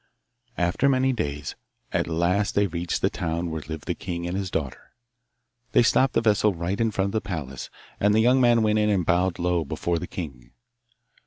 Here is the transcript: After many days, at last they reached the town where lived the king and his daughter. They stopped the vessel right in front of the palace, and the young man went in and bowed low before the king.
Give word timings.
After 0.57 0.89
many 0.89 1.13
days, 1.13 1.55
at 1.91 2.07
last 2.07 2.55
they 2.55 2.65
reached 2.65 3.03
the 3.03 3.09
town 3.11 3.51
where 3.51 3.61
lived 3.61 3.85
the 3.85 3.93
king 3.93 4.25
and 4.25 4.35
his 4.35 4.49
daughter. 4.49 4.93
They 5.73 5.83
stopped 5.83 6.13
the 6.15 6.21
vessel 6.21 6.55
right 6.55 6.81
in 6.81 6.89
front 6.89 7.09
of 7.09 7.21
the 7.21 7.21
palace, 7.21 7.69
and 7.99 8.11
the 8.11 8.19
young 8.19 8.41
man 8.41 8.63
went 8.63 8.79
in 8.79 8.89
and 8.89 9.05
bowed 9.05 9.37
low 9.37 9.63
before 9.63 9.99
the 9.99 10.07
king. 10.07 10.53